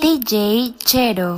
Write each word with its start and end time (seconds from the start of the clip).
DJ 0.00 0.72
Chero. 0.78 1.36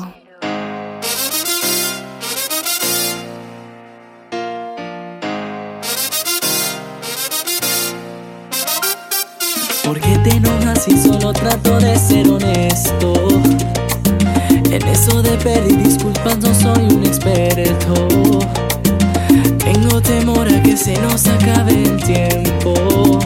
¿Por 9.85 10.01
qué 10.01 10.17
te 10.23 10.31
enojas 10.37 10.85
si 10.85 10.97
solo 10.97 11.33
trato 11.33 11.81
de 11.81 11.99
ser 11.99 12.29
honesto? 12.29 13.13
En 14.71 14.87
eso 14.87 15.21
de 15.23 15.33
pedir 15.39 15.83
disculpas 15.83 16.39
no 16.39 16.55
soy 16.55 16.85
un 16.85 17.05
experto. 17.05 17.95
Tengo 19.59 20.01
temor 20.03 20.47
a 20.47 20.63
que 20.63 20.77
se 20.77 20.97
nos 21.01 21.27
acabe 21.27 21.83
el 21.83 22.01
tiempo. 22.05 23.19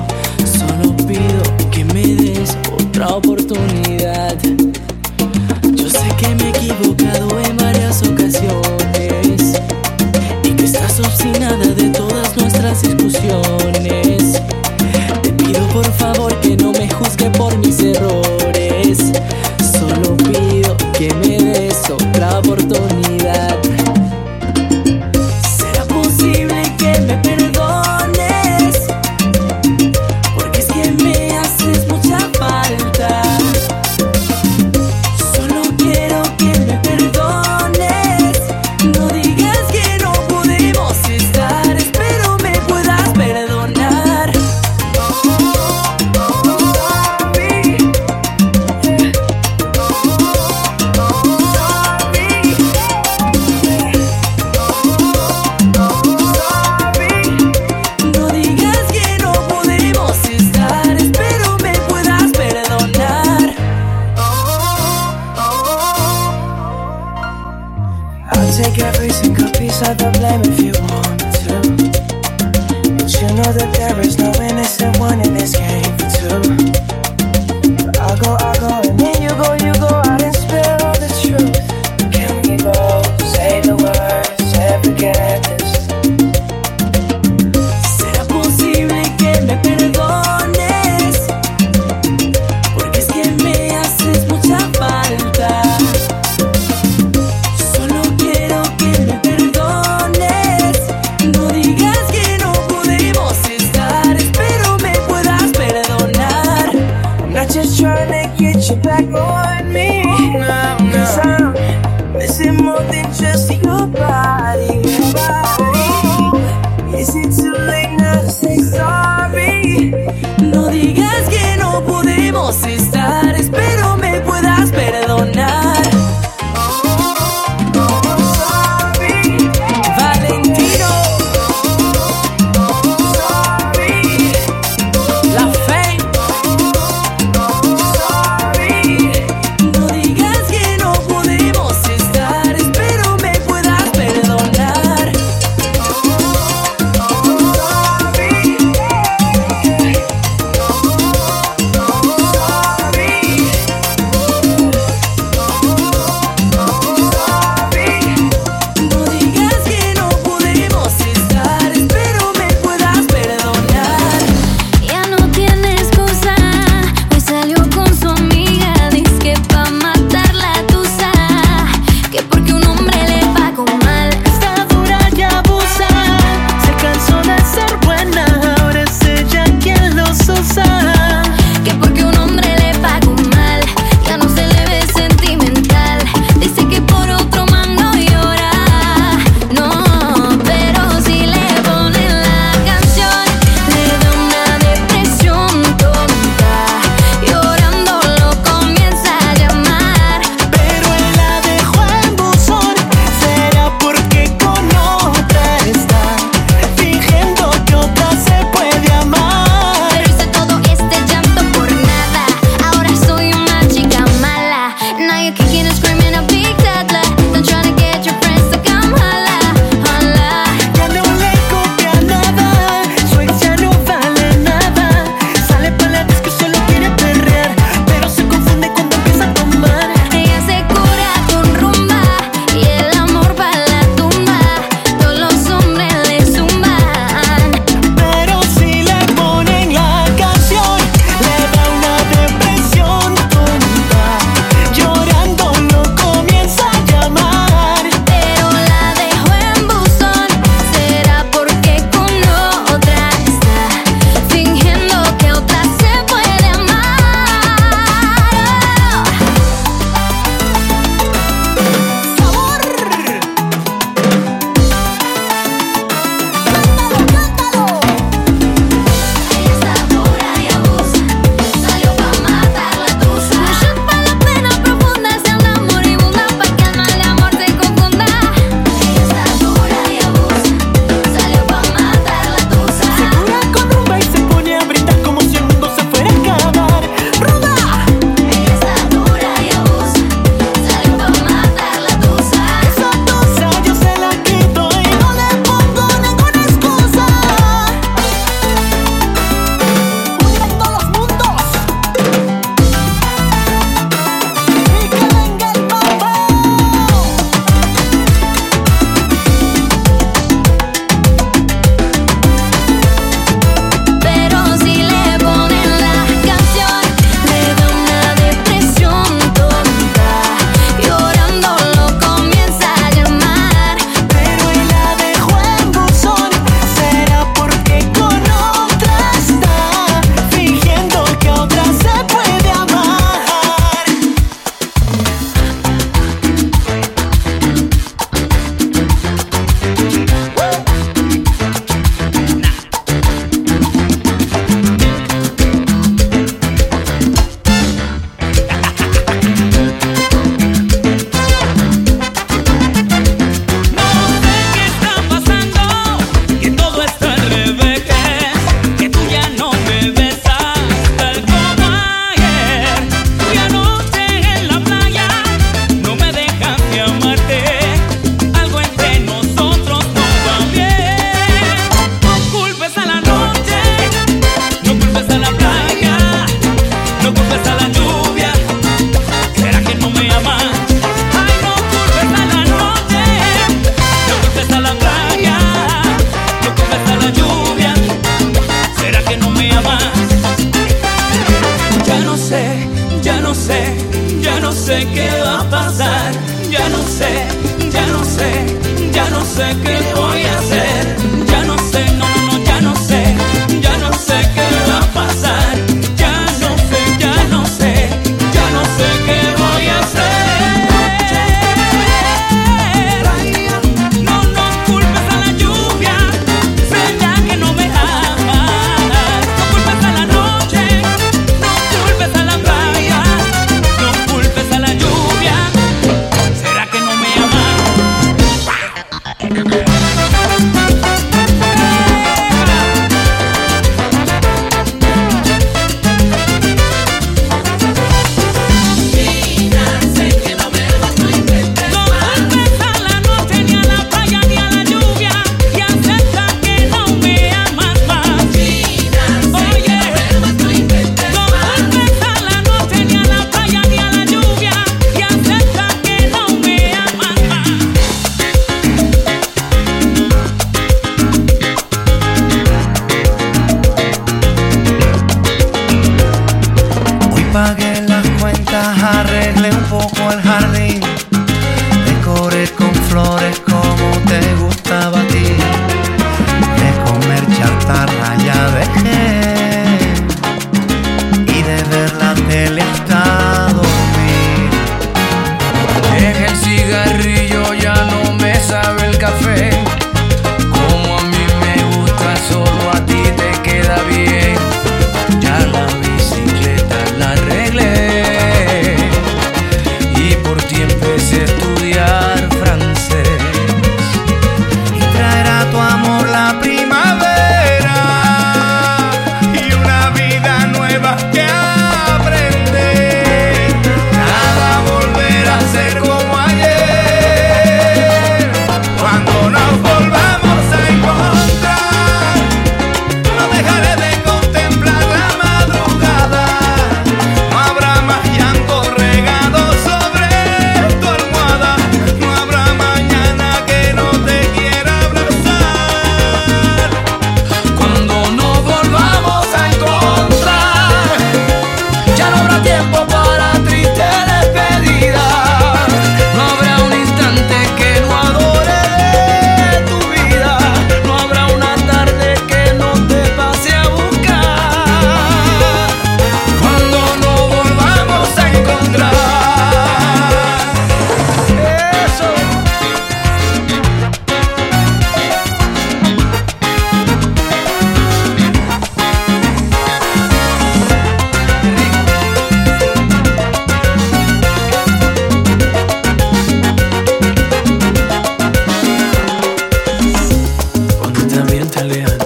también 581.16 581.48
te 581.50 581.60
alejan. 581.60 582.05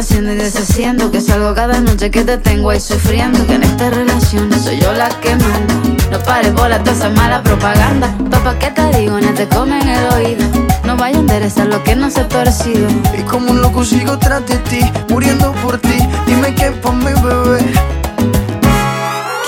haciendo 0.00 0.32
y 0.32 0.36
deshaciendo 0.36 1.10
Que 1.10 1.20
salgo 1.20 1.54
cada 1.54 1.80
noche 1.80 2.10
que 2.10 2.24
te 2.24 2.38
tengo 2.38 2.70
ahí 2.70 2.80
sufriendo 2.80 3.46
Que 3.46 3.54
en 3.54 3.62
esta 3.62 3.90
relación 3.90 4.50
soy 4.62 4.80
yo 4.80 4.92
la 4.92 5.08
que 5.20 5.30
manda. 5.36 5.74
No 6.10 6.18
pares 6.20 6.52
bola 6.54 6.78
toda 6.80 6.92
esa 6.92 7.08
mala 7.10 7.42
propaganda. 7.42 8.14
Papá, 8.30 8.58
¿qué 8.58 8.70
te 8.70 8.98
digo? 8.98 9.20
No 9.20 9.32
te 9.32 9.46
comen 9.48 9.88
el 9.88 10.12
oído. 10.12 10.44
No 10.84 10.96
vaya 10.96 11.16
a 11.16 11.20
enderezar 11.20 11.66
lo 11.66 11.82
que 11.82 11.94
no 11.96 12.10
se 12.10 12.20
ha 12.20 12.28
torcido. 12.28 12.88
Y 13.18 13.22
como 13.22 13.52
un 13.52 13.60
loco 13.60 13.84
sigo 13.84 14.18
tras 14.18 14.46
de 14.46 14.56
ti 14.70 14.80
Muriendo 15.08 15.52
por 15.62 15.78
ti. 15.78 15.98
Dime 16.26 16.54
qué 16.54 16.70
pa' 16.70 16.92
mi 16.92 17.12
bebé. 17.22 17.64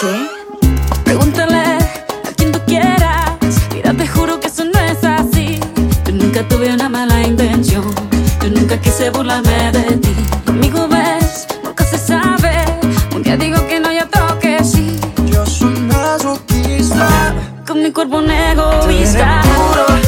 ¿Qué? 0.01 0.15
Pregúntale 1.05 1.59
a 1.59 2.33
quien 2.37 2.53
tú 2.53 2.61
quieras. 2.67 3.33
Mira, 3.73 3.93
te 3.95 4.07
juro 4.07 4.41
que 4.41 4.47
eso 4.49 4.65
no 4.65 4.79
es 4.81 5.03
así. 5.05 5.61
Yo 6.07 6.13
nunca 6.13 6.47
tuve 6.49 6.73
una 6.73 6.89
mala 6.89 7.23
intención. 7.23 7.85
Yo 8.41 8.49
nunca 8.49 8.77
quise 8.81 9.11
burlarme 9.11 9.73
de 9.73 9.97
ti 9.97 10.02
con 17.73 17.83
mi 17.83 17.91
cuerpo 17.91 18.19
un 18.19 18.31
egoísta. 18.31 19.41
Te. 19.43 20.02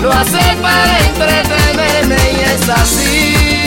Lo 0.00 0.12
hace 0.12 0.38
para 0.60 0.98
entretenerme 1.06 2.16
y 2.32 2.40
es 2.40 2.68
así. 2.68 3.57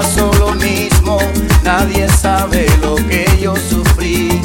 Pasó 0.00 0.30
lo 0.38 0.52
mismo, 0.52 1.18
nadie 1.64 2.06
sabe 2.08 2.66
lo 2.80 2.94
que 2.94 3.26
yo 3.42 3.52
sufrí. 3.56 4.40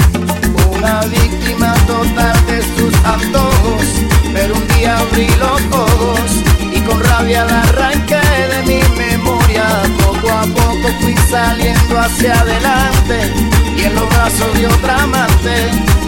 Una 0.75 1.01
víctima 1.01 1.75
total 1.85 2.37
de 2.47 2.59
sus 2.75 2.93
antojos, 3.05 3.85
pero 4.33 4.55
un 4.55 4.67
día 4.69 4.97
abrí 4.97 5.27
los 5.43 5.61
ojos 5.71 6.29
y 6.75 6.79
con 6.81 6.99
rabia 7.03 7.45
la 7.45 7.61
arranqué 7.61 8.25
de 8.53 8.59
mi 8.69 8.81
memoria. 8.97 9.65
Poco 10.03 10.27
a 10.31 10.41
poco 10.59 10.87
fui 11.01 11.15
saliendo 11.29 11.99
hacia 11.99 12.33
adelante 12.39 13.17
y 13.77 13.81
en 13.83 13.93
los 13.93 14.09
brazos 14.09 14.51
de 14.55 14.65
otra 14.65 15.03
amante 15.03 15.55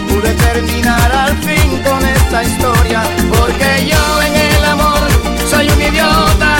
pude 0.08 0.32
terminar 0.46 1.12
al 1.12 1.36
fin 1.46 1.68
con 1.84 2.04
esta 2.04 2.42
historia 2.42 3.00
porque 3.28 3.86
yo 3.90 4.22
en 4.22 4.34
el 4.34 4.64
amor 4.64 5.02
soy 5.48 5.68
un 5.68 5.82
idiota 5.82 6.55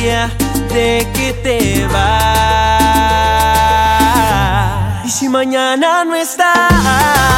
de 0.00 1.06
que 1.12 1.34
te 1.42 1.86
vas. 1.86 2.00
Y 5.04 5.10
si 5.10 5.28
mañana 5.28 6.06
no 6.06 6.14
estás. 6.14 7.29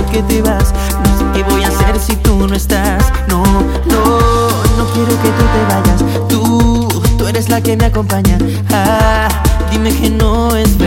por 0.00 0.10
qué 0.10 0.22
te 0.22 0.42
vas. 0.42 0.72
No 1.04 1.18
sé 1.18 1.24
qué 1.34 1.42
voy 1.50 1.62
a 1.62 1.68
hacer 1.68 1.98
si 1.98 2.16
tú 2.16 2.46
no 2.46 2.54
estás. 2.54 3.12
No, 3.28 3.42
no, 3.42 4.48
no 4.78 4.84
quiero 4.92 5.10
que 5.22 5.28
tú 5.28 5.44
te 5.54 5.62
vayas. 5.74 6.28
Tú, 6.28 6.88
tú 7.18 7.26
eres 7.26 7.48
la 7.48 7.60
que 7.60 7.76
me 7.76 7.86
acompaña. 7.86 8.38
Ah, 8.72 9.28
dime 9.70 9.92
que 9.94 10.10
no 10.10 10.56
es 10.56 10.79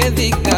que 0.00 0.10
digna. 0.12 0.49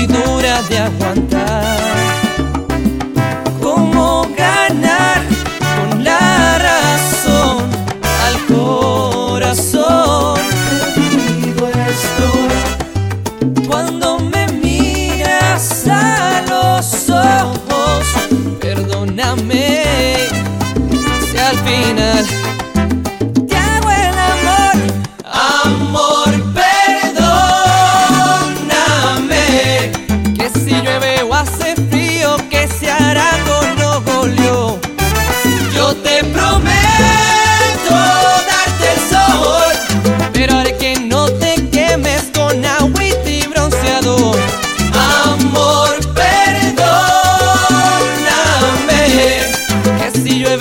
muy 0.00 0.06
dura 0.06 0.62
de 0.62 0.78
aguantar. 0.78 2.29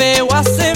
Eu 0.02 0.28
aceito. 0.32 0.60
Assim. 0.60 0.69